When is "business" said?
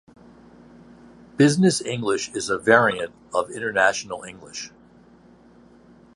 1.37-1.79